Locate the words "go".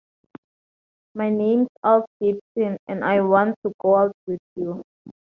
3.79-3.97